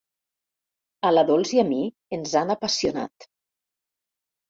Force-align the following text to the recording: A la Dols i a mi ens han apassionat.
A 1.09 1.11
la 1.17 1.25
Dols 1.27 1.53
i 1.59 1.63
a 1.65 1.67
mi 1.73 1.83
ens 2.19 2.37
han 2.43 2.57
apassionat. 2.59 3.33